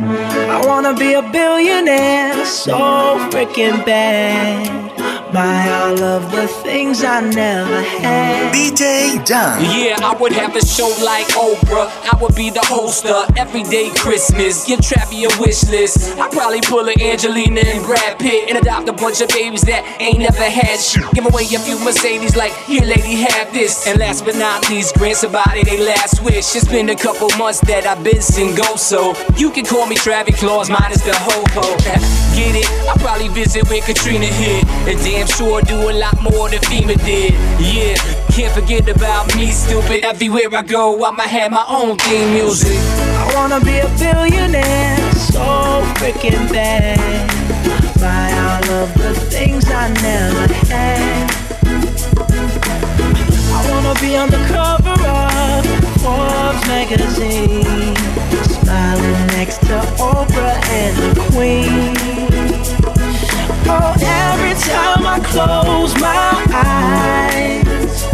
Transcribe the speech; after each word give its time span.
I 0.00 0.64
wanna 0.64 0.94
be 0.94 1.14
a 1.14 1.22
billionaire 1.22 2.44
so 2.46 3.18
freaking 3.30 3.84
bad. 3.84 5.17
Buy 5.32 5.68
all 5.68 6.02
of 6.02 6.32
the 6.32 6.48
things 6.48 7.04
I 7.04 7.20
never 7.20 7.82
had. 7.82 8.54
DJ 8.54 9.22
John. 9.26 9.60
Yeah, 9.60 9.98
I 10.00 10.16
would 10.18 10.32
have 10.32 10.56
a 10.56 10.64
show 10.64 10.88
like 11.04 11.26
Oprah. 11.36 11.90
I 12.10 12.16
would 12.22 12.34
be 12.34 12.48
the 12.48 12.64
host 12.64 13.04
of 13.04 13.36
Everyday 13.36 13.90
Christmas. 13.90 14.64
Give 14.64 14.80
Travi 14.80 15.28
a 15.28 15.40
wish 15.40 15.68
list. 15.68 16.16
I'd 16.18 16.32
probably 16.32 16.62
pull 16.62 16.88
a 16.88 16.94
Angelina 16.98 17.60
and 17.60 17.84
Brad 17.84 18.18
Pitt 18.18 18.48
and 18.48 18.56
adopt 18.56 18.88
a 18.88 18.92
bunch 18.94 19.20
of 19.20 19.28
babies 19.28 19.60
that 19.62 19.84
ain't 20.00 20.20
never 20.20 20.48
had 20.48 20.80
shit. 20.80 21.04
Give 21.12 21.26
away 21.26 21.44
a 21.44 21.58
few 21.58 21.78
Mercedes, 21.84 22.34
like, 22.34 22.54
here, 22.64 22.84
lady, 22.84 23.20
have 23.28 23.52
this. 23.52 23.86
And 23.86 23.98
last 23.98 24.24
but 24.24 24.36
not 24.36 24.70
least, 24.70 24.94
grant 24.96 25.18
somebody 25.18 25.62
they 25.62 25.84
last 25.84 26.24
wish. 26.24 26.56
It's 26.56 26.66
been 26.66 26.88
a 26.88 26.96
couple 26.96 27.28
months 27.36 27.60
that 27.68 27.86
I've 27.86 28.02
been 28.02 28.22
single, 28.22 28.78
so 28.78 29.12
you 29.36 29.50
can 29.50 29.66
call 29.66 29.86
me 29.86 29.96
Travis 29.96 30.40
Claus, 30.40 30.70
minus 30.70 31.02
the 31.04 31.12
ho 31.12 31.44
ho. 31.52 31.76
Get 32.38 32.54
it? 32.54 32.70
I 32.88 32.96
probably 32.96 33.28
visit 33.28 33.68
when 33.68 33.82
Katrina 33.82 34.26
hit. 34.26 34.64
And 34.86 34.98
damn 35.18 35.26
sure 35.26 35.60
do 35.62 35.90
a 35.90 35.94
lot 35.98 36.14
more 36.22 36.48
than 36.48 36.60
FEMA 36.70 36.94
did. 37.04 37.32
Yeah, 37.58 37.96
can't 38.30 38.54
forget 38.54 38.88
about 38.88 39.34
me, 39.34 39.50
stupid. 39.50 40.04
Everywhere 40.04 40.48
I 40.52 40.62
go, 40.62 41.04
I'ma 41.04 41.24
have 41.24 41.50
my 41.50 41.64
own 41.68 41.96
theme 41.98 42.34
music. 42.34 42.78
I 43.22 43.32
wanna 43.34 43.58
be 43.58 43.78
a 43.78 43.88
billionaire 43.98 44.96
so 45.14 45.82
freaking 45.98 46.48
bad. 46.52 47.00
Buy 47.98 48.30
all 48.46 48.82
of 48.82 48.94
the 48.94 49.12
things 49.28 49.64
I 49.68 49.88
never 50.06 50.46
had. 50.70 51.30
I 53.56 53.70
wanna 53.70 53.94
be 54.00 54.16
on 54.16 54.30
the 54.30 54.42
cover 54.54 54.98
of 55.34 55.66
Forbes 56.02 56.64
magazine, 56.68 57.96
smiling 58.54 59.26
next 59.34 59.58
to 59.66 59.78
Oprah 59.98 60.58
and 60.78 60.96
the 60.96 61.22
Queen. 61.32 62.18
Oh, 63.70 63.97
close 65.32 65.94
my 66.00 66.44
eyes, 66.52 68.04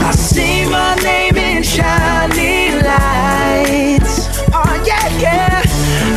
I 0.00 0.12
see 0.12 0.64
my 0.70 0.94
name 1.02 1.36
in 1.36 1.62
shiny 1.62 2.70
lights. 2.82 4.28
Oh, 4.52 4.82
yeah, 4.86 5.08
yeah. 5.18 5.62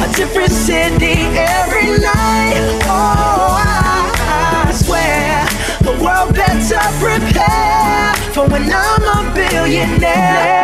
A 0.03 0.08
different 0.16 0.52
city 0.52 1.17
every 1.36 1.97
night. 2.00 2.58
Oh, 2.86 3.58
I, 3.58 4.67
I 4.67 4.72
swear 4.73 5.45
the 5.81 5.94
world 6.03 6.34
better 6.36 6.84
prepare 7.02 8.14
for 8.34 8.47
when 8.50 8.72
I'm 8.72 9.03
a 9.03 9.34
billionaire. 9.34 10.64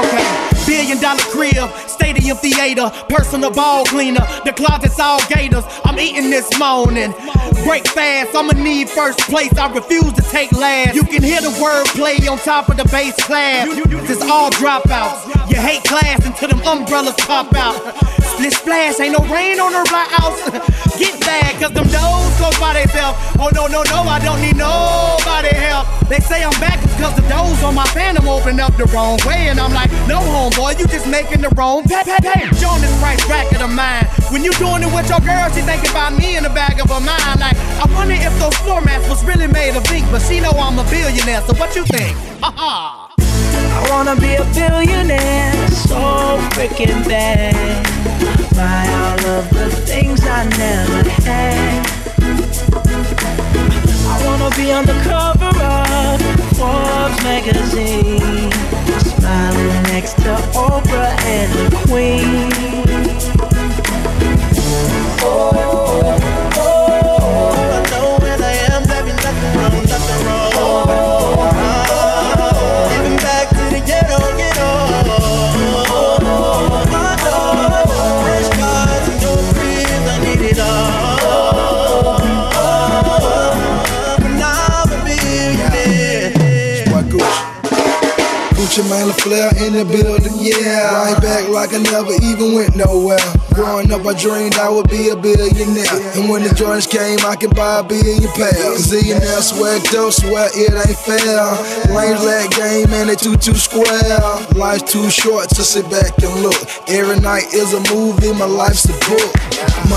Okay, 0.00 0.26
billion 0.66 0.98
dollar 1.00 1.26
crib, 1.34 1.68
theater, 2.32 2.90
personal 3.10 3.50
ball 3.50 3.84
cleaner, 3.84 4.24
the 4.46 4.52
closet's 4.52 4.98
all 4.98 5.20
gators. 5.28 5.64
I'm 5.84 5.98
eating 5.98 6.30
this 6.30 6.48
morning. 6.58 7.12
Break 7.64 7.86
fast, 7.88 8.34
I'ma 8.34 8.52
need 8.52 8.88
first 8.88 9.18
place. 9.20 9.52
I 9.58 9.70
refuse 9.70 10.12
to 10.14 10.22
take 10.22 10.52
last. 10.52 10.94
You 10.94 11.04
can 11.04 11.22
hear 11.22 11.42
the 11.42 11.52
word 11.62 11.84
play 11.88 12.16
on 12.26 12.38
top 12.38 12.70
of 12.70 12.78
the 12.78 12.84
bass 12.84 13.14
class. 13.26 13.68
This 14.08 14.22
all 14.22 14.50
dropouts. 14.50 15.50
You 15.50 15.56
hate 15.60 15.84
class 15.84 16.24
until 16.24 16.48
them 16.48 16.62
umbrellas 16.66 17.14
pop 17.18 17.54
out. 17.54 17.76
Split 18.34 18.52
splash, 18.52 18.98
ain't 18.98 19.14
no 19.14 19.22
rain 19.30 19.60
on 19.60 19.72
her 19.72 19.86
right 19.94 20.10
house. 20.18 20.42
Get 20.98 21.20
bad, 21.20 21.54
cause 21.62 21.70
them 21.70 21.86
doors 21.86 22.34
close 22.34 22.58
by 22.58 22.74
themselves. 22.74 23.14
Oh 23.38 23.48
no, 23.54 23.66
no, 23.66 23.86
no, 23.86 24.02
I 24.10 24.18
don't 24.18 24.42
need 24.42 24.56
nobody 24.56 25.54
help. 25.54 25.86
They 26.10 26.18
say 26.18 26.42
I'm 26.42 26.58
back 26.58 26.82
cause 26.98 27.14
the 27.14 27.22
doors 27.30 27.62
on 27.62 27.74
my 27.74 27.86
phantom 27.94 28.26
open 28.28 28.58
up 28.58 28.74
the 28.76 28.86
wrong 28.90 29.18
way. 29.26 29.48
And 29.48 29.60
I'm 29.60 29.72
like, 29.72 29.90
no 30.10 30.18
homeboy, 30.18 30.78
you 30.78 30.86
just 30.86 31.06
making 31.06 31.42
the 31.42 31.50
wrong 31.54 31.84
pay, 31.84 32.02
pay, 32.02 32.18
pay. 32.18 32.48
This 32.50 32.98
price 32.98 33.24
bracket 33.26 33.62
of 33.62 33.68
the 33.68 33.68
mind. 33.68 34.06
When 34.34 34.42
you 34.42 34.52
doing 34.58 34.82
it 34.82 34.90
with 34.90 35.08
your 35.08 35.20
girl, 35.20 35.46
she 35.54 35.62
thinking 35.62 35.90
about 35.90 36.18
me 36.18 36.36
in 36.36 36.42
the 36.42 36.50
back 36.50 36.82
of 36.82 36.90
her 36.90 37.00
mind. 37.00 37.38
Like, 37.38 37.56
I 37.78 37.86
wonder 37.94 38.14
if 38.14 38.34
those 38.42 38.56
floor 38.66 38.80
mats 38.80 39.08
was 39.08 39.22
really 39.24 39.46
made 39.46 39.76
of 39.76 39.86
ink, 39.92 40.06
but 40.10 40.20
she 40.22 40.40
know 40.40 40.50
I'm 40.50 40.78
a 40.78 40.84
billionaire, 40.90 41.42
so 41.46 41.54
what 41.54 41.74
you 41.76 41.84
think? 41.86 42.16
Ha 42.44 42.50
ha! 42.50 43.14
I 43.16 43.90
wanna 43.90 44.20
be 44.20 44.34
a 44.34 44.44
billionaire 44.52 45.53
so 45.74 46.38
freaking 46.54 47.06
bad. 47.08 47.54
Buy 48.54 48.86
all 49.02 49.38
of 49.38 49.50
the 49.50 49.70
things 49.84 50.20
I 50.24 50.44
never 50.56 51.08
had. 51.22 51.86
I 54.06 54.26
wanna 54.26 54.50
be 54.56 54.72
on 54.72 54.86
the 54.86 54.98
cover 55.02 55.52
of 55.90 56.20
Forbes 56.56 57.22
magazine, 57.24 58.52
smiling 59.00 59.82
next 59.94 60.14
to 60.22 60.36
Oprah 60.54 61.12
and 61.24 61.52
the 61.52 61.76
Queen. 61.86 62.50
Oh. 65.26 66.43
Mane 88.82 89.12
Flair 89.22 89.54
in 89.62 89.72
the 89.74 89.84
building, 89.84 90.34
yeah. 90.42 90.90
Right 90.90 91.22
back 91.22 91.48
like 91.48 91.72
I 91.72 91.78
never 91.78 92.10
even 92.26 92.54
went 92.54 92.74
nowhere. 92.74 93.22
Growing 93.54 93.92
up, 93.92 94.04
I 94.04 94.18
dreamed 94.18 94.56
I 94.56 94.68
would 94.68 94.90
be 94.90 95.10
a 95.10 95.16
billionaire. 95.16 95.86
And 96.18 96.28
when 96.28 96.42
the 96.42 96.50
Jordans 96.50 96.90
came, 96.90 97.22
I 97.22 97.36
could 97.36 97.54
buy 97.54 97.80
a 97.80 97.84
billion 97.84 98.26
pairs. 98.34 98.90
Zillionaire 98.90 99.42
sweat 99.46 99.94
up, 99.94 100.12
swear 100.12 100.50
it 100.50 100.74
ain't 100.74 100.98
fair. 100.98 101.38
Lanes 101.94 102.24
that 102.26 102.50
game 102.50 102.90
and 102.98 103.08
they 103.08 103.14
too 103.14 103.36
too 103.36 103.54
square. 103.54 104.18
Life's 104.58 104.90
too 104.90 105.08
short 105.08 105.48
to 105.50 105.62
sit 105.62 105.88
back 105.88 106.10
and 106.18 106.34
look. 106.42 106.58
Every 106.88 107.20
night 107.20 107.54
is 107.54 107.74
a 107.74 107.82
movie, 107.94 108.32
my 108.34 108.46
life's 108.46 108.90
a 108.90 108.96
book. 109.06 109.30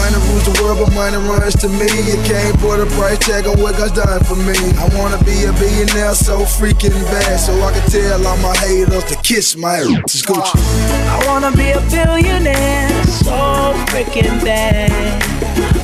Money 0.07 0.23
rules 0.31 0.45
the 0.45 0.63
world, 0.63 0.79
but 0.79 0.93
money 0.93 1.17
runs 1.17 1.55
to 1.57 1.67
me. 1.67 1.83
A 1.83 2.85
price 2.95 3.17
tag 3.19 3.47
on 3.47 3.59
what 3.59 3.75
God's 3.75 3.91
done 3.91 4.23
for 4.23 4.35
me. 4.35 4.55
I 4.79 4.87
wanna 4.95 5.17
be 5.25 5.43
a 5.43 5.51
billionaire 5.53 6.13
so 6.13 6.45
freaking 6.45 6.95
bad, 7.11 7.37
so 7.37 7.51
I 7.61 7.73
can 7.73 7.89
tell 7.89 8.27
all 8.27 8.37
my 8.37 8.55
haters 8.55 9.03
to 9.05 9.15
kiss 9.23 9.57
my 9.57 9.79
ass. 9.79 10.21
Gucci. 10.21 10.55
I 11.09 11.25
wanna 11.27 11.51
be 11.51 11.71
a 11.71 11.81
billionaire 11.91 13.03
so 13.05 13.73
freaking 13.89 14.39
bad. 14.45 14.91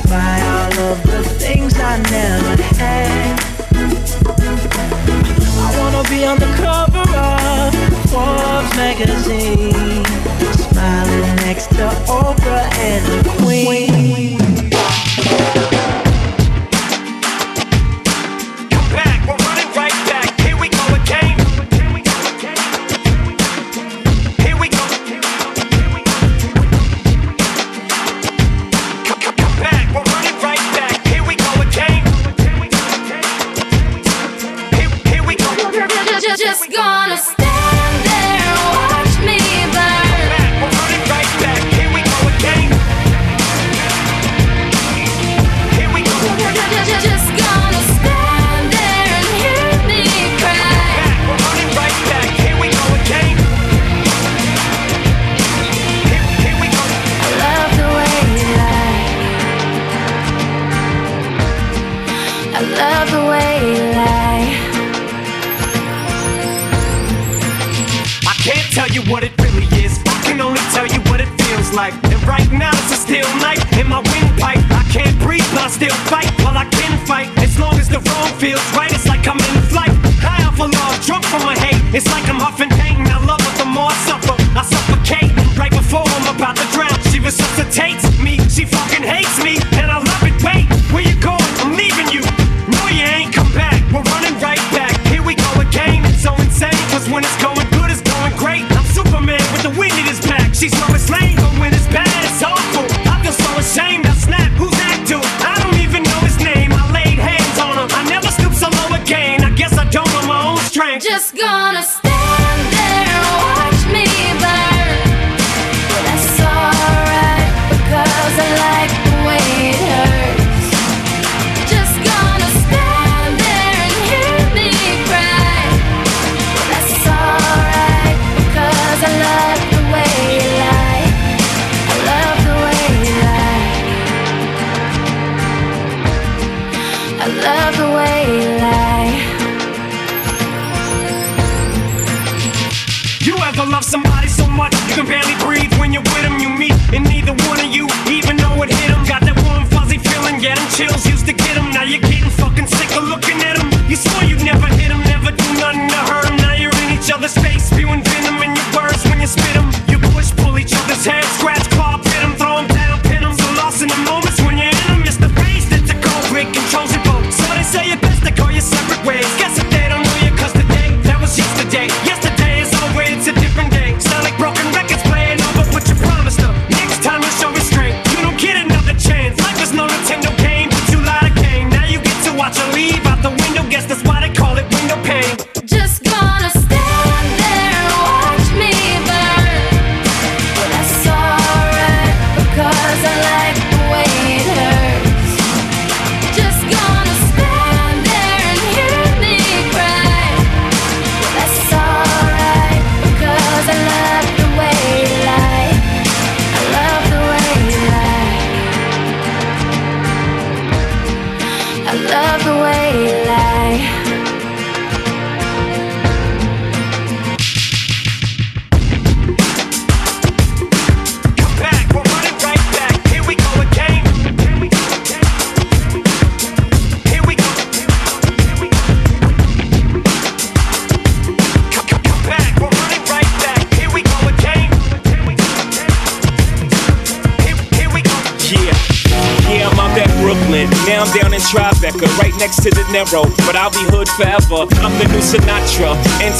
Buy 0.08 0.40
all 0.54 0.92
of 0.92 1.02
the 1.02 1.22
things 1.38 1.74
I 1.78 1.98
never 2.08 2.62
had. 2.80 3.40
I 5.58 5.68
wanna 5.78 6.08
be 6.08 6.24
on 6.24 6.38
the 6.38 6.50
cover 6.64 7.04
of 7.12 7.74
Forbes 8.08 8.72
magazine, 8.76 10.04
smiling 10.84 11.36
next 11.36 11.68
to 11.68 11.88
Oprah 12.06 12.66
and 12.78 13.04
the 13.06 13.30
Queen. 13.40 14.34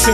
to 0.04 0.13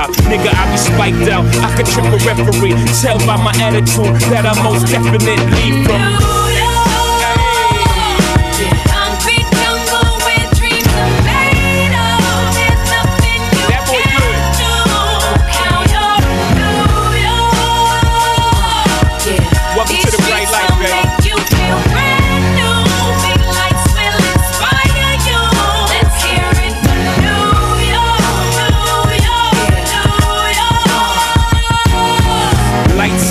Nigga, 0.29 0.49
I 0.49 0.71
be 0.71 0.77
spiked 0.77 1.29
out, 1.29 1.45
I 1.61 1.75
could 1.75 1.85
trip 1.85 2.05
a 2.05 2.17
referee. 2.25 2.73
Tell 3.01 3.17
by 3.19 3.37
my 3.37 3.53
attitude 3.61 4.15
that 4.31 4.45
I 4.45 4.63
most 4.63 4.87
definitely 4.89 5.83
from. 5.85 6.40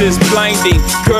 Is 0.00 0.18
blinding, 0.30 0.80
girls 1.04 1.19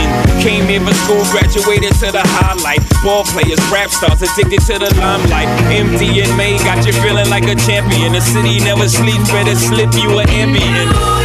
in. 0.00 0.08
Came 0.40 0.66
here 0.66 0.80
for 0.80 0.94
school, 1.04 1.22
graduated 1.28 1.92
to 2.00 2.08
the 2.10 2.24
highlight. 2.24 2.80
Ball 3.04 3.24
players, 3.24 3.60
rap 3.68 3.90
stars, 3.90 4.22
addicted 4.22 4.60
to 4.72 4.78
the 4.80 4.90
limelight. 4.96 5.48
May 6.36 6.56
got 6.64 6.86
you 6.86 6.92
feeling 7.04 7.28
like 7.28 7.44
a 7.44 7.54
champion. 7.54 8.12
The 8.12 8.20
city 8.20 8.60
never 8.60 8.88
sleeps, 8.88 9.30
better 9.30 9.54
slip 9.54 9.92
you 9.94 10.18
an 10.18 10.28
ambient. 10.30 11.19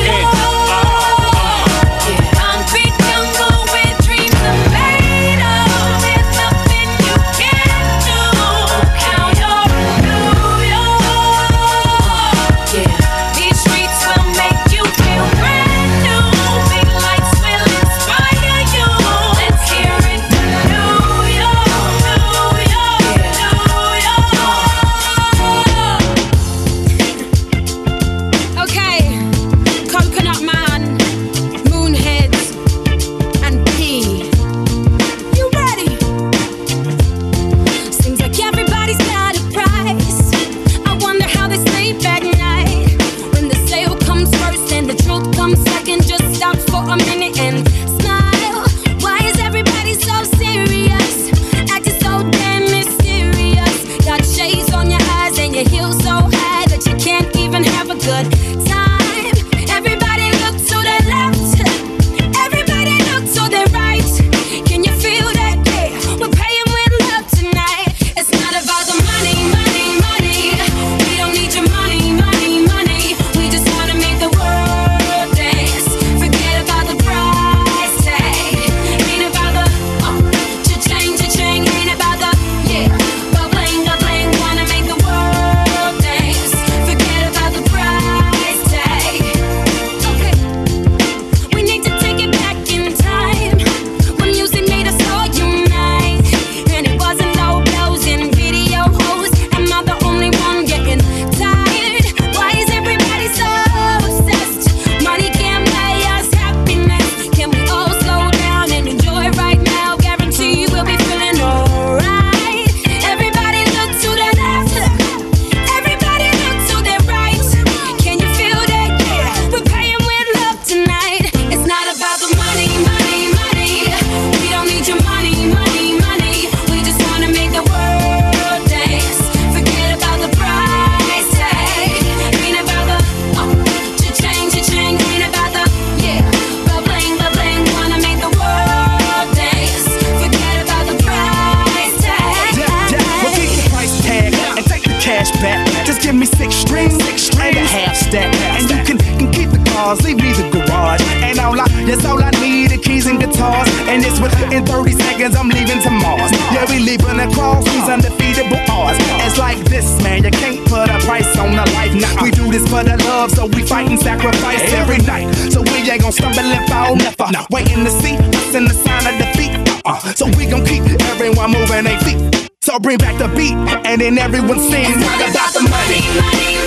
Every 164.86 165.04
night. 165.06 165.34
So 165.52 165.62
we 165.62 165.90
ain't 165.90 166.02
gonna 166.02 166.12
stumble 166.12 166.40
and 166.40 166.70
fall, 166.70 166.96
never. 166.96 167.46
Waiting 167.50 167.84
to 167.84 167.92
see 167.92 168.16
us 168.18 168.56
in 168.56 168.66
the 168.66 168.74
sign 168.74 169.06
of 169.10 169.18
defeat. 169.20 169.82
Uh, 169.86 170.00
so 170.14 170.26
we 170.38 170.46
gon' 170.46 170.66
keep 170.66 170.84
everyone 171.12 171.52
moving 171.52 171.86
their 171.86 172.00
feet. 172.02 172.50
So 172.62 172.80
bring 172.80 172.98
back 172.98 173.18
the 173.18 173.28
beat, 173.36 173.54
and 173.86 174.02
then 174.02 174.18
everyone 174.18 174.60
sings. 174.60 174.96
Talk 175.04 175.30
about 175.30 175.54
the 175.54 175.62
money, 175.62 176.02
money, 176.20 176.56
money. 176.58 176.65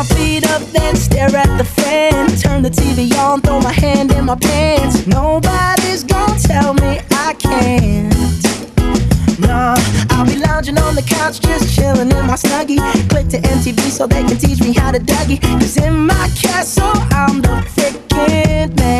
My 0.00 0.06
feet 0.14 0.46
up, 0.50 0.62
then 0.72 0.96
stare 0.96 1.34
at 1.36 1.58
the 1.58 1.64
fan. 1.64 2.26
Turn 2.38 2.62
the 2.62 2.70
TV 2.70 3.12
on, 3.18 3.42
throw 3.42 3.60
my 3.60 3.72
hand 3.72 4.12
in 4.12 4.24
my 4.24 4.34
pants. 4.34 5.06
Nobody's 5.06 6.04
gonna 6.04 6.38
tell 6.38 6.72
me 6.72 7.00
I 7.10 7.34
can't. 7.34 8.14
Nah, 9.40 9.76
I'll 10.10 10.24
be 10.24 10.36
lounging 10.36 10.78
on 10.78 10.94
the 10.94 11.02
couch, 11.02 11.40
just 11.40 11.74
chilling 11.74 12.10
in 12.10 12.26
my 12.26 12.36
snuggie. 12.36 12.80
Click 13.10 13.28
to 13.28 13.38
MTV 13.40 13.90
so 13.90 14.06
they 14.06 14.22
can 14.24 14.38
teach 14.38 14.60
me 14.60 14.72
how 14.72 14.90
to 14.90 15.00
Dougie. 15.00 15.40
Cause 15.60 15.76
in 15.76 16.06
my 16.06 16.28
castle, 16.34 16.92
I'm 17.12 17.42
the 17.42 17.56
freaking 17.74 18.74
man. 18.78 18.99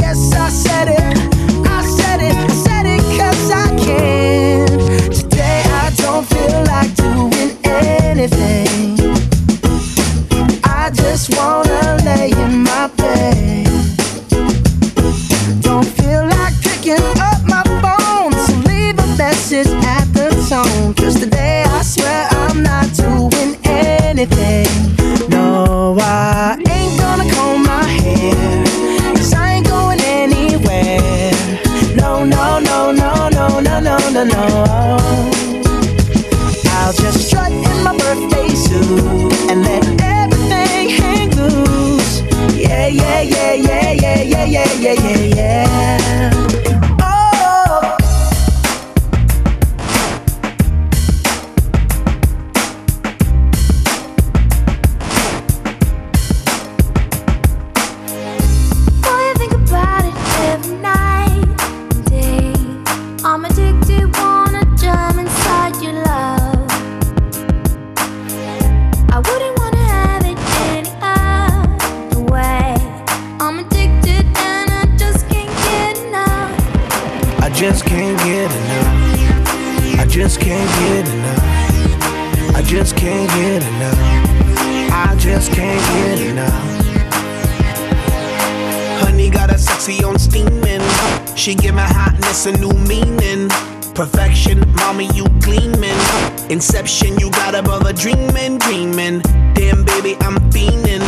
Inception, 96.51 97.17
you 97.17 97.31
got 97.31 97.55
above 97.55 97.85
a 97.85 97.93
dreaming, 97.93 98.57
dreaming. 98.57 99.21
Damn, 99.55 99.85
baby, 99.85 100.17
I'm 100.19 100.35
fiending. 100.51 100.99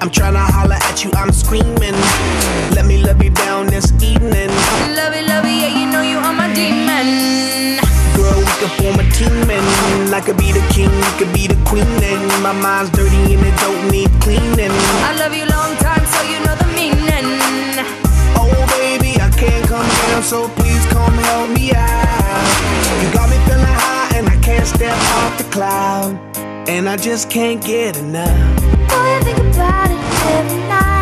I'm 0.00 0.08
tryna 0.08 0.48
holler 0.48 0.80
at 0.80 1.04
you, 1.04 1.10
I'm 1.12 1.30
screaming. 1.30 1.92
Let 2.72 2.86
me 2.86 2.96
love 3.04 3.22
you 3.22 3.28
down 3.28 3.66
this 3.66 3.92
evening. 4.02 4.48
Love 4.96 5.12
it, 5.12 5.28
love 5.28 5.44
it, 5.44 5.60
yeah, 5.60 5.76
you 5.76 5.92
know 5.92 6.00
you 6.00 6.16
are 6.16 6.32
my 6.32 6.48
demon. 6.54 7.84
Girl, 8.16 8.40
we 8.40 8.52
could 8.56 8.72
form 8.80 8.96
a 8.96 9.04
team 9.12 9.50
and 9.52 10.14
I 10.14 10.22
could 10.24 10.38
be 10.38 10.52
the 10.52 10.64
king, 10.72 10.88
you 10.88 11.12
could 11.20 11.34
be 11.34 11.46
the 11.46 11.60
queen 11.68 11.84
and 11.84 12.42
my 12.42 12.52
mind's 12.56 12.88
dirty 12.88 13.34
and 13.34 13.44
it 13.44 13.56
don't 13.60 13.92
need 13.92 14.08
cleaning. 14.24 14.72
I 15.04 15.12
love 15.20 15.36
you 15.36 15.44
long 15.52 15.76
time, 15.84 16.00
so 16.16 16.22
you 16.24 16.40
know 16.48 16.56
the 16.56 16.68
meaning. 16.72 17.28
Oh 18.40 18.56
baby, 18.80 19.20
I 19.20 19.28
can't 19.36 19.68
come 19.68 19.84
down, 19.84 20.22
so 20.22 20.48
please 20.56 20.86
come 20.86 21.12
help 21.28 21.50
me 21.50 21.74
out. 21.74 22.07
Step 24.68 24.96
off 25.16 25.38
the 25.38 25.44
cloud, 25.44 26.18
and 26.68 26.88
I 26.88 26.96
just 26.96 27.30
can't 27.30 27.62
get 27.64 27.96
enough. 27.96 28.60
Boy, 28.88 29.08
I 29.16 29.20
think 29.24 29.38
about 29.38 29.90
it 29.90 29.98
every 30.36 30.62
night, 30.68 30.97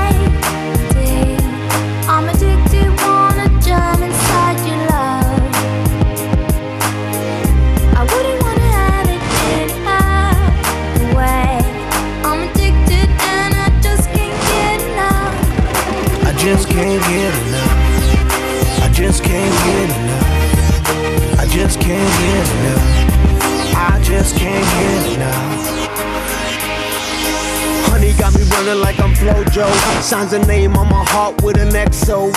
Signs 30.06 30.32
a 30.32 30.38
name 30.46 30.76
on 30.76 30.88
my 30.88 31.04
heart 31.04 31.42
with 31.42 31.58
an 31.58 31.70
XO. 31.70 32.30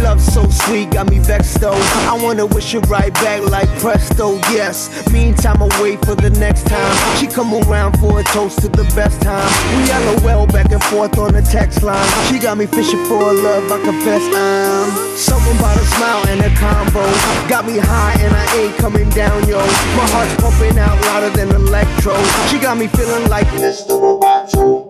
Love 0.00 0.18
so 0.22 0.48
sweet, 0.48 0.90
got 0.90 1.10
me 1.10 1.18
vexed 1.18 1.60
though. 1.60 1.76
I 2.08 2.18
wanna 2.18 2.46
wish 2.46 2.74
it 2.74 2.80
right 2.86 3.12
back 3.12 3.42
like 3.42 3.68
presto, 3.78 4.36
yes. 4.48 4.88
Meantime, 5.12 5.62
I 5.62 5.68
wait 5.82 6.02
for 6.06 6.14
the 6.14 6.30
next 6.30 6.66
time. 6.66 7.18
She 7.18 7.26
come 7.26 7.52
around 7.52 8.00
for 8.00 8.20
a 8.20 8.24
toast 8.24 8.60
to 8.62 8.68
the 8.70 8.84
best 8.96 9.20
time. 9.20 9.46
We 9.76 9.84
LOL 9.92 10.46
back 10.46 10.72
and 10.72 10.82
forth 10.84 11.18
on 11.18 11.34
the 11.34 11.42
text 11.42 11.82
line. 11.82 12.08
She 12.32 12.38
got 12.38 12.56
me 12.56 12.64
fishing 12.64 13.04
for 13.04 13.20
a 13.20 13.34
love, 13.34 13.70
I 13.70 13.84
confess 13.84 14.24
I'm. 14.34 15.16
Something 15.18 15.58
about 15.58 15.76
a 15.76 15.84
smile 15.84 16.26
and 16.28 16.40
a 16.40 16.56
combo. 16.56 17.04
Got 17.50 17.66
me 17.66 17.76
high 17.76 18.16
and 18.24 18.34
I 18.34 18.46
ain't 18.56 18.76
coming 18.78 19.10
down, 19.10 19.46
yo. 19.46 19.58
My 19.58 20.08
heart's 20.08 20.34
pumping 20.40 20.78
out 20.78 20.98
louder 21.02 21.36
than 21.36 21.54
electro. 21.54 22.16
She 22.48 22.58
got 22.58 22.78
me 22.78 22.86
feeling 22.86 23.28
like 23.28 23.46
Mr. 23.60 23.92
Roboto. 24.00 24.83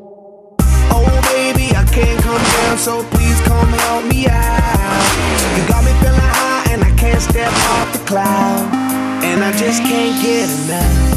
Can't 2.04 2.22
come 2.22 2.36
down, 2.36 2.76
so 2.76 3.02
please 3.12 3.40
come 3.48 3.68
help 3.68 4.04
me 4.04 4.26
out. 4.28 5.04
You 5.56 5.66
got 5.66 5.82
me 5.84 5.92
feeling 6.02 6.30
high 6.36 6.72
and 6.72 6.84
I 6.84 6.90
can't 6.98 7.22
step 7.22 7.50
off 7.50 7.92
the 7.94 8.04
cloud. 8.04 8.74
And 9.24 9.42
I 9.42 9.50
just 9.56 9.80
can't 9.82 10.22
get 10.22 10.50
enough. 10.50 11.13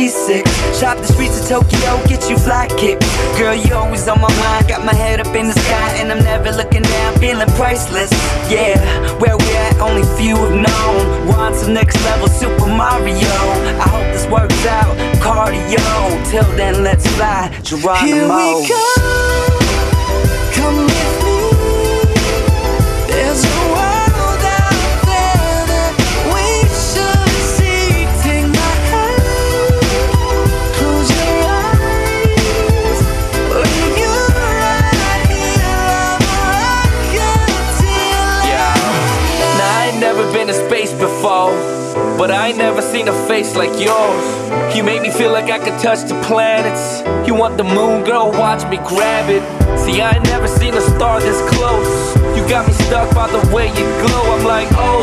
A 0.00 0.08
G6. 0.08 0.80
Shop 0.80 0.96
the 0.98 1.04
streets 1.04 1.40
of 1.40 1.48
Tokyo, 1.48 2.06
get 2.06 2.28
you 2.30 2.38
fly 2.38 2.66
kick. 2.78 3.00
Girl, 3.38 3.54
you 3.54 3.74
always 3.74 4.06
on 4.08 4.20
my 4.20 4.28
mind. 4.38 4.68
Got 4.68 4.84
my 4.84 4.94
head 4.94 5.20
up 5.20 5.34
in 5.34 5.46
the 5.48 5.52
sky, 5.52 5.96
and 5.98 6.10
I'm 6.12 6.22
never 6.24 6.52
looking 6.52 6.82
down, 6.82 7.18
feeling 7.18 7.48
priceless. 7.56 8.10
Yeah, 8.50 8.78
where 9.18 9.36
we 9.36 9.56
at, 9.56 9.78
only 9.80 10.02
few 10.16 10.36
have 10.36 10.54
known. 10.54 11.28
We're 11.28 11.54
some 11.54 11.74
next 11.74 12.02
level 12.04 12.28
Super 12.28 12.66
Mario. 12.66 13.34
I 13.80 13.88
hope 13.88 14.12
this 14.12 14.26
works 14.28 14.66
out. 14.66 14.96
Cardio. 15.20 15.80
Till 16.30 16.44
then, 16.56 16.82
let's 16.82 17.06
fly. 17.16 17.50
Geronimo. 17.62 18.04
Here 18.04 18.28
we 18.28 18.68
go. 18.68 18.84
Come 20.54 20.86
with 20.86 21.24
me. 21.24 21.38
There's 23.08 23.59
but 42.20 42.30
I 42.30 42.48
ain't 42.48 42.58
never 42.58 42.82
seen 42.82 43.08
a 43.08 43.26
face 43.26 43.56
like 43.56 43.72
yours. 43.80 44.76
You 44.76 44.84
make 44.84 45.00
me 45.00 45.10
feel 45.10 45.32
like 45.32 45.50
I 45.50 45.58
could 45.58 45.80
touch 45.80 46.06
the 46.06 46.20
planets. 46.28 47.00
You 47.26 47.34
want 47.34 47.56
the 47.56 47.64
moon, 47.64 48.04
girl? 48.04 48.30
Watch 48.30 48.68
me 48.68 48.76
grab 48.76 49.30
it. 49.30 49.40
See, 49.80 50.02
I 50.02 50.16
ain't 50.16 50.24
never 50.24 50.46
seen 50.46 50.74
a 50.74 50.82
star 50.82 51.18
this 51.18 51.40
close. 51.48 52.14
You 52.36 52.46
got 52.46 52.66
me 52.68 52.74
stuck 52.74 53.14
by 53.14 53.26
the 53.32 53.40
way 53.56 53.68
you 53.68 53.86
glow. 54.04 54.36
I'm 54.36 54.44
like, 54.44 54.68
oh, 54.72 54.99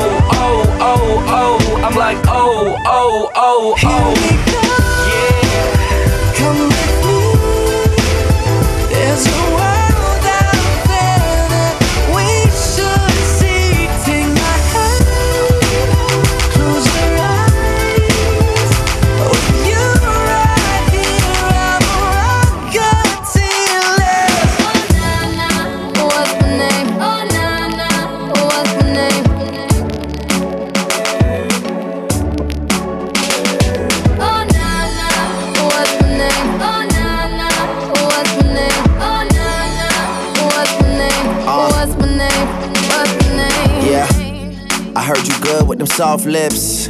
with 46.27 46.33
them 46.33 46.51
soft 46.51 46.89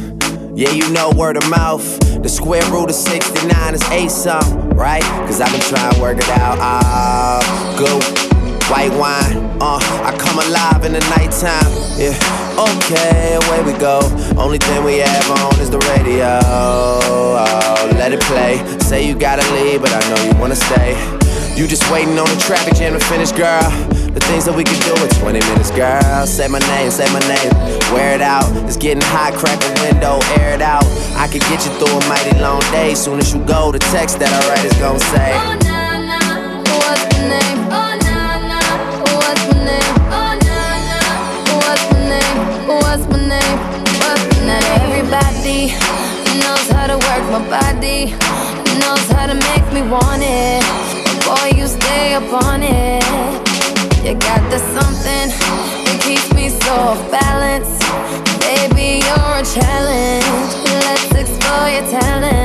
Yeah, 0.54 0.70
you 0.70 0.90
know 0.92 1.10
word 1.16 1.36
of 1.36 1.48
mouth. 1.50 2.22
The 2.22 2.28
square 2.28 2.64
root 2.70 2.90
of 2.90 2.96
69 2.96 3.74
is 3.74 3.82
8 3.90 4.10
something, 4.10 4.70
right? 4.70 5.02
Cause 5.26 5.40
I've 5.40 5.52
been 5.52 5.60
trying 5.60 5.94
to 5.94 6.00
work 6.00 6.18
it 6.18 6.28
out. 6.30 6.58
Ah, 6.58 7.76
go. 7.78 8.00
white 8.70 8.92
wine. 8.98 9.46
Uh, 9.60 9.78
I 10.04 10.16
come 10.18 10.38
alive 10.38 10.84
in 10.84 10.92
the 10.92 11.00
nighttime. 11.16 11.70
Yeah, 11.98 12.14
okay, 12.58 13.34
away 13.34 13.72
we 13.72 13.78
go. 13.78 14.00
Only 14.36 14.58
thing 14.58 14.84
we 14.84 14.98
have 14.98 15.30
on 15.30 15.60
is 15.60 15.70
the 15.70 15.78
radio. 15.94 16.38
Oh, 16.44 17.90
let 17.94 18.12
it 18.12 18.20
play. 18.22 18.58
Say 18.80 19.06
you 19.06 19.14
gotta 19.14 19.46
leave, 19.52 19.80
but 19.80 19.92
I 19.92 20.00
know 20.10 20.22
you 20.24 20.38
wanna 20.40 20.56
stay. 20.56 20.94
You 21.56 21.66
just 21.66 21.90
waiting 21.90 22.18
on 22.18 22.26
the 22.26 22.40
traffic 22.40 22.74
jam 22.74 22.92
to 22.92 23.00
finish, 23.00 23.32
girl. 23.32 23.97
The 24.18 24.26
things 24.26 24.46
that 24.46 24.56
we 24.56 24.64
can 24.64 24.74
do 24.82 24.90
in 24.98 25.10
20 25.22 25.38
minutes, 25.46 25.70
girl. 25.70 26.26
Say 26.26 26.48
my 26.48 26.58
name, 26.74 26.90
say 26.90 27.06
my 27.14 27.22
name. 27.30 27.54
Wear 27.94 28.18
it 28.18 28.20
out. 28.20 28.50
It's 28.66 28.76
getting 28.76 28.98
hot, 29.14 29.30
crack 29.38 29.62
a 29.62 29.70
window, 29.86 30.18
air 30.42 30.58
it 30.58 30.60
out. 30.60 30.82
I 31.14 31.30
could 31.30 31.46
get 31.46 31.62
you 31.62 31.70
through 31.78 31.94
a 31.94 32.02
mighty 32.10 32.34
long 32.42 32.58
day. 32.74 32.98
Soon 32.98 33.22
as 33.22 33.32
you 33.32 33.38
go, 33.46 33.70
the 33.70 33.78
text 33.94 34.18
that 34.18 34.26
I 34.34 34.42
write 34.50 34.66
is 34.66 34.74
gonna 34.82 34.98
say. 35.14 35.38
Oh 35.38 35.54
na 35.62 36.02
na, 36.02 36.18
what's 36.66 37.06
my 37.14 37.30
name? 37.30 37.62
Oh 37.70 37.94
na 37.94 38.42
na, 38.42 38.58
what's 39.06 39.44
my 39.54 39.70
name? 39.70 39.94
Oh 40.10 40.34
na 40.34 40.58
na, 40.90 40.98
what's 41.62 41.86
my 41.94 42.02
name? 42.10 42.38
What's 42.66 43.06
my 43.06 43.22
name? 43.22 43.58
What's 44.02 44.26
my 44.34 44.50
name? 44.50 44.82
Everybody 44.82 45.70
knows 46.42 46.66
how 46.74 46.90
to 46.90 46.98
work 47.06 47.22
my 47.30 47.38
body, 47.46 48.18
knows 48.82 49.06
how 49.14 49.30
to 49.30 49.38
make 49.38 49.66
me 49.70 49.86
want 49.86 50.26
it. 50.26 50.66
Boy, 51.22 51.54
you 51.54 51.70
stay 51.70 52.18
up 52.18 52.26
on 52.34 52.66
it. 52.66 53.47
You 54.08 54.14
got 54.14 54.40
the 54.50 54.58
something 54.58 55.28
that 55.84 56.00
keeps 56.02 56.32
me 56.32 56.48
so 56.48 56.72
off 56.72 57.10
balance. 57.10 57.68
Baby, 58.40 59.04
you're 59.04 59.36
a 59.36 59.44
challenge. 59.44 60.24
Let's 60.64 61.12
explore 61.12 61.68
your 61.68 62.00
talent. 62.00 62.37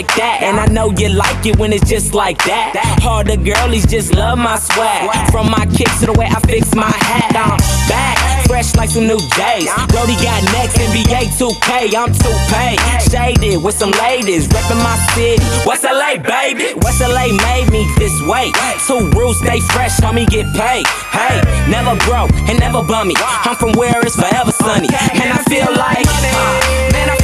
Like 0.00 0.16
that, 0.16 0.40
and 0.40 0.56
I 0.56 0.64
know 0.72 0.88
you 0.96 1.12
like 1.12 1.44
it 1.44 1.58
when 1.60 1.74
it's 1.74 1.84
just 1.84 2.14
like 2.14 2.40
that. 2.48 2.72
Harder 3.04 3.36
girlies 3.36 3.84
just 3.84 4.14
love 4.16 4.38
my 4.38 4.56
swag. 4.56 5.12
From 5.28 5.52
my 5.52 5.68
kicks 5.76 6.00
to 6.00 6.06
the 6.08 6.16
way 6.16 6.24
I 6.24 6.40
fix 6.48 6.72
my 6.72 6.88
hat, 6.88 7.36
I'm 7.36 7.60
back. 7.84 8.16
Fresh 8.48 8.72
like 8.80 8.88
some 8.88 9.04
new 9.04 9.20
J's. 9.36 9.68
Brody 9.92 10.16
got 10.24 10.40
next, 10.56 10.80
NBA 10.80 11.36
2K, 11.36 11.92
I'm 11.92 12.16
2Pay. 12.16 12.80
Shaded 13.12 13.60
with 13.60 13.76
some 13.76 13.92
ladies, 14.00 14.48
reppin' 14.48 14.80
my 14.80 14.96
city. 15.12 15.36
West 15.68 15.84
LA, 15.84 16.16
baby. 16.16 16.72
West 16.80 17.04
LA 17.04 17.28
made 17.36 17.68
me 17.68 17.84
this 18.00 18.16
way. 18.24 18.48
Two 18.88 19.04
rules, 19.12 19.36
stay 19.44 19.60
fresh, 19.76 20.00
homie, 20.00 20.24
get 20.24 20.48
paid. 20.56 20.88
Hey, 21.12 21.44
never 21.68 21.92
broke 22.08 22.32
and 22.48 22.56
never 22.56 22.80
bummy. 22.80 23.12
I'm 23.20 23.52
from 23.52 23.76
where 23.76 24.00
it's 24.00 24.16
forever 24.16 24.52
sunny. 24.64 24.88
And 25.12 25.28
I 25.28 25.44
feel 25.44 25.68
like, 25.76 26.08
uh, 26.08 26.88
man, 26.96 27.12
I 27.12 27.19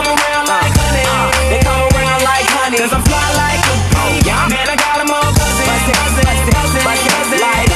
come 0.00 0.16
around 0.16 0.46
like 0.48 0.72
honey. 0.80 1.04
They 1.52 1.60
come 1.60 1.80
around 1.92 2.22
like 2.24 2.46
honey. 2.56 2.78
Cause 2.80 2.92
I'm 2.92 3.04
fly 3.04 3.20
like 3.36 3.60
a 3.60 3.74
bee. 3.92 4.24
Man, 4.48 4.64
I 4.64 4.76
got 4.76 4.96
them 4.96 5.12
all 5.12 5.28
buzzing. 5.36 5.66
Buzzing, 5.68 5.96
buzzing, 6.00 6.24
buzzing, 6.24 7.12
buzzing. 7.12 7.40
Like, 7.44 7.68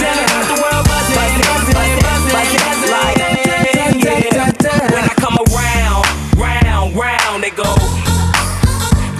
man, 0.00 0.16
I 0.16 0.24
got 0.32 0.44
the 0.48 0.56
world 0.56 0.84
buzzing. 0.88 1.16
Buzzing, 1.18 1.44
buzzing, 1.44 1.76
buzzing, 1.76 2.04
buzzing. 2.08 2.32
Like, 2.32 3.20
yeah. 3.20 4.48
When 4.92 5.04
I 5.04 5.14
come 5.20 5.36
around, 5.52 6.08
round, 6.40 6.96
round, 6.96 7.44
they 7.44 7.52
go. 7.52 7.68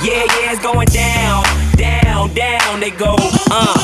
Yeah, 0.01 0.25
yeah, 0.25 0.53
it's 0.57 0.63
going 0.63 0.89
down, 0.89 1.45
down, 1.77 2.33
down, 2.33 2.81
they 2.81 2.91
go. 2.91 3.17
Uh. 3.53 3.77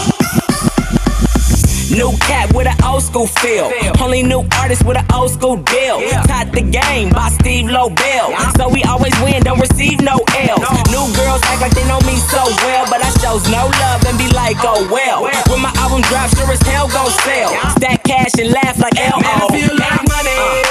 New 1.94 2.10
cat 2.18 2.52
with 2.52 2.66
an 2.66 2.74
old 2.82 3.02
school 3.02 3.26
feel. 3.26 3.70
Only 4.00 4.22
new 4.24 4.42
artist 4.58 4.84
with 4.84 4.96
an 4.96 5.06
old 5.14 5.30
school 5.30 5.56
deal. 5.58 6.00
Taught 6.10 6.23
the 6.54 6.62
game 6.62 7.10
by 7.10 7.28
Steve 7.40 7.66
Lobel. 7.66 8.30
So 8.56 8.68
we 8.68 8.82
always 8.84 9.12
win, 9.20 9.42
don't 9.42 9.60
receive 9.60 10.00
no 10.00 10.22
L's. 10.34 10.62
New 10.90 11.06
girls 11.18 11.42
act 11.50 11.60
like 11.60 11.74
they 11.74 11.86
know 11.88 11.98
me 12.06 12.16
so 12.30 12.42
well, 12.62 12.86
but 12.88 13.02
I 13.02 13.10
shows 13.18 13.44
no 13.50 13.66
love 13.66 14.06
and 14.06 14.16
be 14.16 14.28
like, 14.30 14.56
oh 14.62 14.86
well. 14.90 15.22
When 15.50 15.60
my 15.60 15.72
album 15.76 16.02
drops, 16.02 16.36
sure 16.38 16.50
as 16.50 16.62
hell 16.62 16.88
gon' 16.88 17.10
sell. 17.26 17.50
Stack 17.76 18.04
cash 18.04 18.34
and 18.38 18.52
laugh 18.52 18.78
like 18.78 18.96
L. 18.98 19.20
Man, 19.20 19.42
I 19.42 19.48
feel 19.50 19.74
like 19.76 20.08
money. 20.08 20.30
Uh. 20.30 20.63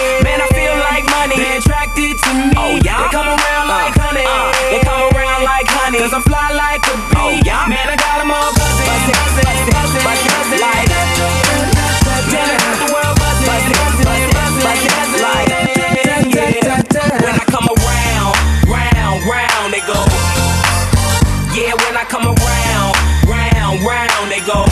Go. 24.45 24.65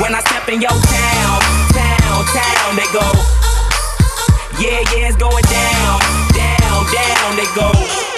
When 0.00 0.14
I 0.14 0.20
step 0.20 0.48
in 0.48 0.60
your 0.60 0.70
town, 0.70 1.40
town, 1.74 2.24
town, 2.30 2.76
they 2.76 2.86
go. 2.92 3.06
Yeah, 4.60 4.80
yeah, 4.92 5.08
it's 5.08 5.16
going 5.16 5.44
down, 5.44 5.98
down, 6.34 6.86
down, 6.92 7.36
they 7.36 7.46
go. 7.54 8.09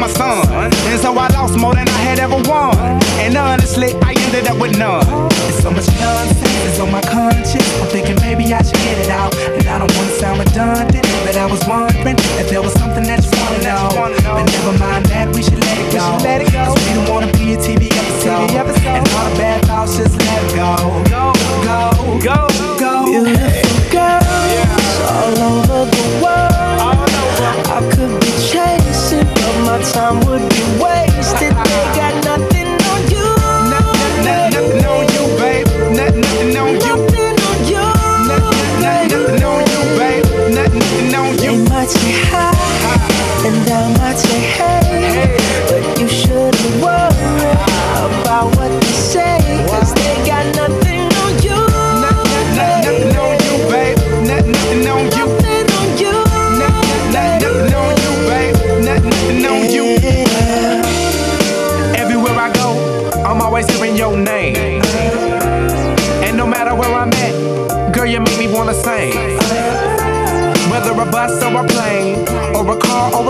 Living 0.00 0.42
in 0.42 0.47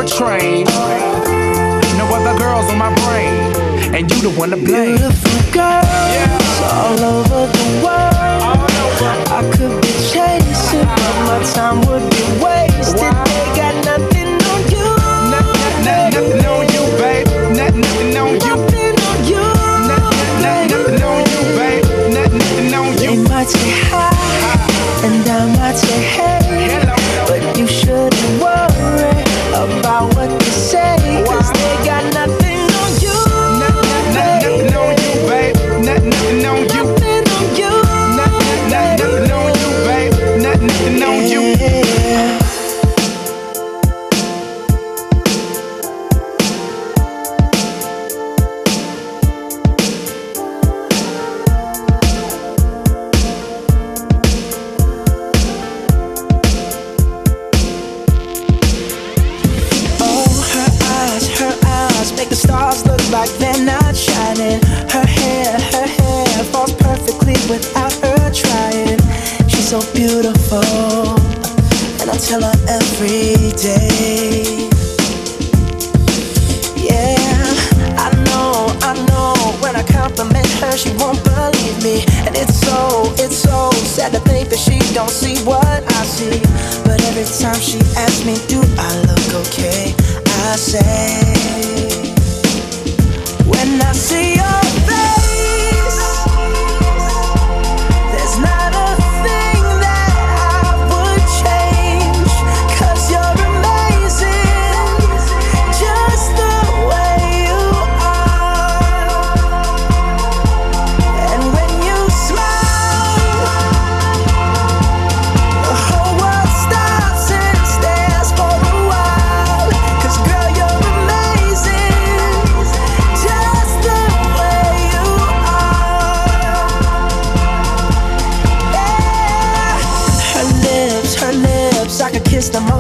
a 0.01 0.05
train. 0.07 0.65
No 1.97 2.07
other 2.15 2.39
girls 2.39 2.71
on 2.71 2.79
my 2.79 2.95
brain, 3.03 3.35
and 3.95 4.11
you 4.11 4.21
the 4.23 4.31
one 4.39 4.51
to 4.51 4.57
blame. 4.57 4.97
Beautiful 4.97 5.53
girls 5.53 6.61
all 6.63 7.01
over 7.01 7.47
the 7.51 7.67
world. 7.83 8.19
I 9.31 9.43
could 9.55 9.81
be 9.83 9.93
chasing, 10.13 10.87
but 10.87 11.17
my 11.27 11.39
time 11.55 11.81
would 11.89 12.07
be 12.11 12.25
wasted. 12.43 13.15
They 13.29 13.38